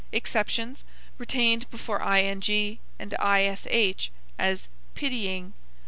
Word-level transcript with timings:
Exceptions 0.11 0.83
retained 1.19 1.69
before 1.69 2.01
ing 2.01 2.79
and 2.97 3.11
ish, 3.69 4.11
as 4.39 4.67
pitying. 4.95 5.53